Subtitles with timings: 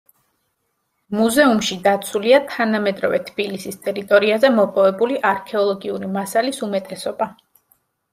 [1.15, 7.29] მუზეუმში დაცულია თანამედროვე თბილისის ტერიტორიაზე მოპოვებული არქეოლოგიური მასალის უმეტესობა.